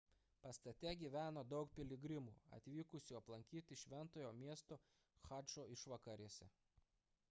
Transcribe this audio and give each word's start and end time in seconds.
pastate 0.43 0.93
gyveno 1.01 1.43
daug 1.51 1.69
piligrimų 1.75 2.33
atvykusių 2.59 3.19
aplankyti 3.21 3.79
šventojo 3.83 4.33
miesto 4.41 4.79
chadžo 5.29 5.67
išvakarėse 5.77 6.51